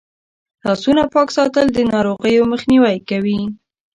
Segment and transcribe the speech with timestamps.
[0.65, 3.39] لاسونه پاک ساتل د ناروغیو مخنیوی کوي.